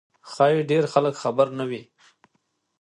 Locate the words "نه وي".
1.59-1.81